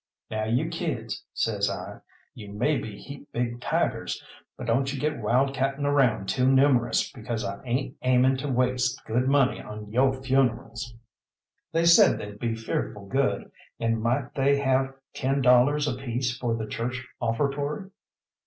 "Now, 0.31 0.45
you 0.45 0.67
kids," 0.67 1.23
says 1.31 1.69
I, 1.69 1.99
"you 2.33 2.51
may 2.51 2.75
be 2.79 2.97
heap 2.97 3.31
big 3.31 3.61
tigers; 3.61 4.23
but 4.57 4.65
don't 4.65 4.91
you 4.91 4.99
get 4.99 5.19
wild 5.21 5.53
catting 5.53 5.85
around 5.85 6.27
too 6.27 6.47
numerous, 6.51 7.11
because 7.11 7.43
I 7.45 7.63
ain't 7.65 7.97
aiming 8.01 8.37
to 8.37 8.49
waste 8.49 8.99
good 9.05 9.27
money 9.27 9.61
on 9.61 9.91
yo' 9.91 10.11
funerals." 10.11 10.95
They 11.71 11.85
said 11.85 12.17
they'd 12.17 12.39
be 12.39 12.55
fearful 12.55 13.05
good, 13.09 13.51
and 13.79 14.01
might 14.01 14.33
they 14.33 14.57
have 14.57 14.95
ten 15.13 15.39
dollars 15.39 15.87
apiece 15.87 16.35
for 16.35 16.55
the 16.55 16.65
church 16.65 17.07
offertory? 17.19 17.91